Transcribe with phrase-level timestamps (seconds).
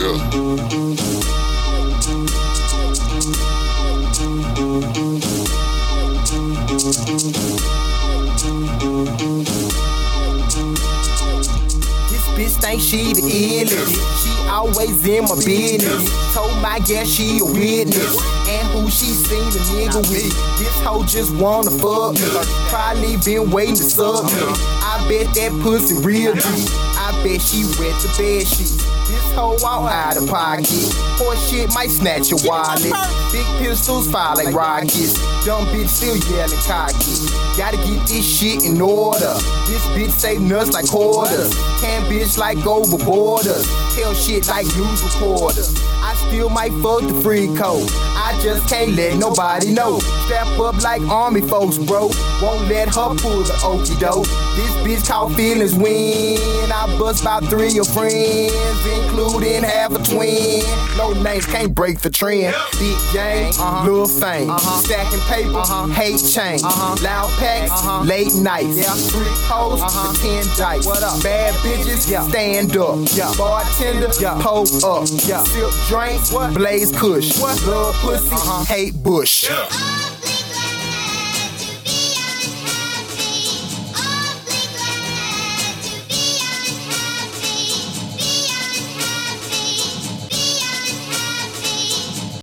[0.00, 0.08] This
[12.32, 13.92] bitch think she the illest.
[14.24, 16.32] She always in my business.
[16.32, 18.16] Told my guess she a witness.
[18.48, 20.32] And who she seen a nigga with.
[20.58, 22.26] This hoe just wanna fuck me.
[22.70, 24.30] Probably been waiting to suck me.
[24.80, 26.70] I bet that pussy real deep.
[26.96, 28.99] I bet she wet the bed sheets.
[29.34, 30.66] Hoe all out of pocket.
[31.16, 32.92] Poor shit might snatch your wallet.
[33.32, 35.14] Big pistols fire like rockets.
[35.44, 37.30] Dumb bitch still yelling cocky.
[37.56, 39.34] Gotta get this shit in order.
[39.66, 41.54] This bitch save nuts like quarters.
[41.80, 43.66] Can bitch like go over borders.
[43.94, 45.74] Tell shit like news reporters.
[46.02, 47.90] I still might fuck the free code.
[48.42, 49.98] Just can't let nobody know.
[50.26, 52.10] Step up like army folks, bro.
[52.40, 54.26] Won't let her pull the okey doke.
[54.56, 56.38] This bitch caught feelings when
[56.72, 58.52] I bust about three of friends,
[58.86, 60.62] including half a twin.
[60.96, 62.54] No names can't break the trend.
[62.78, 63.84] Big gang, uh-huh.
[63.84, 64.80] little fame, uh-huh.
[64.80, 65.86] stacking paper, uh-huh.
[65.88, 66.96] hate chain, uh-huh.
[67.04, 68.02] loud packs, uh-huh.
[68.04, 68.94] late nights, yeah.
[69.10, 70.12] three hoes, uh-huh.
[70.22, 70.86] ten dice.
[70.86, 71.22] What up?
[71.22, 72.26] Bad bitches, yeah.
[72.28, 73.32] stand up, yeah.
[73.36, 74.40] bartender, yeah.
[74.40, 75.42] pull up, yeah.
[75.44, 76.54] sip drinks, what?
[76.54, 77.60] blaze kush, what?
[77.66, 78.64] love pussy, uh-huh.
[78.64, 79.44] hate bush.
[79.44, 80.19] Yeah.